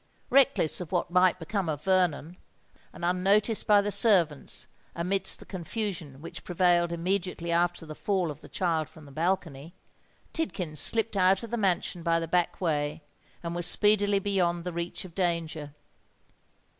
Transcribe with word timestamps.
Reckless 0.31 0.81
of 0.81 0.91
what 0.91 1.11
might 1.11 1.37
become 1.37 1.69
of 1.69 1.83
Vernon, 1.83 2.37
and 2.91 3.05
unnoticed 3.05 3.67
by 3.67 3.81
the 3.81 3.91
servants 3.91 4.65
amidst 4.95 5.37
the 5.37 5.45
confusion 5.45 6.23
which 6.23 6.43
prevailed 6.43 6.91
immediately 6.91 7.51
after 7.51 7.85
the 7.85 7.93
fall 7.93 8.31
of 8.31 8.41
the 8.41 8.49
child 8.49 8.89
from 8.89 9.05
the 9.05 9.11
balcony, 9.11 9.75
Tidkins 10.33 10.79
slipped 10.79 11.15
out 11.15 11.43
of 11.43 11.51
the 11.51 11.55
mansion 11.55 12.01
by 12.01 12.19
the 12.19 12.27
back 12.27 12.59
way, 12.59 13.03
and 13.43 13.53
was 13.53 13.67
speedily 13.67 14.17
beyond 14.17 14.63
the 14.63 14.73
reach 14.73 15.05
of 15.05 15.13
danger. 15.13 15.75